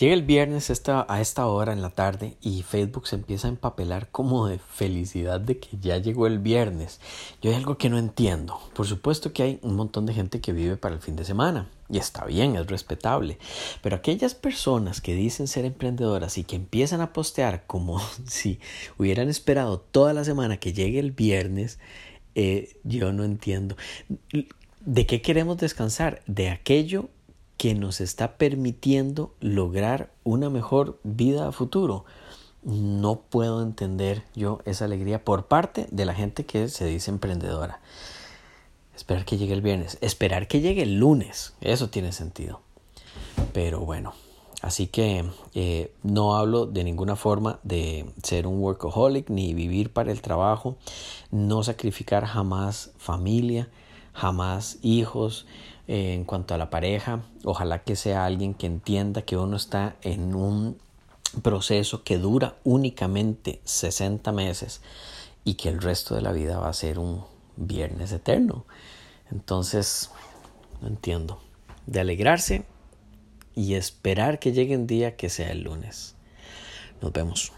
Llega 0.00 0.14
el 0.14 0.22
viernes 0.22 0.70
esta, 0.70 1.04
a 1.10 1.20
esta 1.20 1.44
hora 1.44 1.74
en 1.74 1.82
la 1.82 1.90
tarde 1.90 2.38
y 2.40 2.62
Facebook 2.62 3.06
se 3.06 3.16
empieza 3.16 3.48
a 3.48 3.50
empapelar 3.50 4.08
como 4.10 4.46
de 4.46 4.58
felicidad 4.58 5.38
de 5.38 5.58
que 5.58 5.76
ya 5.78 5.98
llegó 5.98 6.26
el 6.26 6.38
viernes. 6.38 7.00
Yo 7.42 7.50
hay 7.50 7.56
algo 7.58 7.76
que 7.76 7.90
no 7.90 7.98
entiendo. 7.98 8.58
Por 8.72 8.86
supuesto 8.86 9.34
que 9.34 9.42
hay 9.42 9.58
un 9.60 9.76
montón 9.76 10.06
de 10.06 10.14
gente 10.14 10.40
que 10.40 10.54
vive 10.54 10.78
para 10.78 10.94
el 10.94 11.02
fin 11.02 11.16
de 11.16 11.26
semana 11.26 11.68
y 11.90 11.98
está 11.98 12.24
bien, 12.24 12.56
es 12.56 12.66
respetable. 12.66 13.36
Pero 13.82 13.94
aquellas 13.94 14.34
personas 14.34 15.02
que 15.02 15.14
dicen 15.14 15.48
ser 15.48 15.66
emprendedoras 15.66 16.38
y 16.38 16.44
que 16.44 16.56
empiezan 16.56 17.02
a 17.02 17.12
postear 17.12 17.66
como 17.66 18.00
si 18.26 18.58
hubieran 18.96 19.28
esperado 19.28 19.80
toda 19.80 20.14
la 20.14 20.24
semana 20.24 20.56
que 20.56 20.72
llegue 20.72 20.98
el 20.98 21.12
viernes, 21.12 21.78
eh, 22.34 22.74
yo 22.84 23.12
no 23.12 23.22
entiendo. 23.22 23.76
¿De 24.80 25.04
qué 25.04 25.20
queremos 25.20 25.58
descansar? 25.58 26.22
De 26.26 26.48
aquello 26.48 27.10
que 27.60 27.74
nos 27.74 28.00
está 28.00 28.38
permitiendo 28.38 29.34
lograr 29.38 30.10
una 30.24 30.48
mejor 30.48 30.98
vida 31.02 31.46
a 31.46 31.52
futuro. 31.52 32.06
No 32.62 33.20
puedo 33.20 33.62
entender 33.62 34.22
yo 34.34 34.60
esa 34.64 34.86
alegría 34.86 35.26
por 35.26 35.44
parte 35.44 35.86
de 35.90 36.06
la 36.06 36.14
gente 36.14 36.46
que 36.46 36.70
se 36.70 36.86
dice 36.86 37.10
emprendedora. 37.10 37.80
Esperar 38.96 39.26
que 39.26 39.36
llegue 39.36 39.52
el 39.52 39.60
viernes, 39.60 39.98
esperar 40.00 40.48
que 40.48 40.62
llegue 40.62 40.84
el 40.84 40.98
lunes, 40.98 41.52
eso 41.60 41.90
tiene 41.90 42.12
sentido. 42.12 42.62
Pero 43.52 43.80
bueno, 43.80 44.14
así 44.62 44.86
que 44.86 45.26
eh, 45.52 45.92
no 46.02 46.36
hablo 46.36 46.64
de 46.64 46.82
ninguna 46.82 47.14
forma 47.14 47.58
de 47.62 48.10
ser 48.22 48.46
un 48.46 48.58
workaholic 48.58 49.28
ni 49.28 49.52
vivir 49.52 49.92
para 49.92 50.12
el 50.12 50.22
trabajo, 50.22 50.78
no 51.30 51.62
sacrificar 51.62 52.24
jamás 52.24 52.92
familia, 52.96 53.68
jamás 54.20 54.78
hijos, 54.82 55.46
eh, 55.88 56.12
en 56.12 56.24
cuanto 56.24 56.52
a 56.52 56.58
la 56.58 56.68
pareja, 56.68 57.22
ojalá 57.42 57.84
que 57.84 57.96
sea 57.96 58.26
alguien 58.26 58.52
que 58.52 58.66
entienda 58.66 59.22
que 59.22 59.38
uno 59.38 59.56
está 59.56 59.96
en 60.02 60.34
un 60.34 60.76
proceso 61.42 62.04
que 62.04 62.18
dura 62.18 62.56
únicamente 62.62 63.62
60 63.64 64.30
meses 64.32 64.82
y 65.42 65.54
que 65.54 65.70
el 65.70 65.80
resto 65.80 66.14
de 66.14 66.20
la 66.20 66.32
vida 66.32 66.58
va 66.58 66.68
a 66.68 66.74
ser 66.74 66.98
un 66.98 67.24
viernes 67.56 68.12
eterno. 68.12 68.66
Entonces, 69.30 70.10
no 70.82 70.88
entiendo. 70.88 71.40
De 71.86 72.00
alegrarse 72.00 72.66
y 73.54 73.72
esperar 73.72 74.38
que 74.38 74.52
llegue 74.52 74.76
un 74.76 74.86
día 74.86 75.16
que 75.16 75.30
sea 75.30 75.50
el 75.50 75.62
lunes. 75.62 76.14
Nos 77.00 77.12
vemos. 77.12 77.52